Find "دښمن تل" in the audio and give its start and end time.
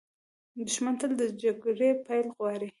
0.67-1.11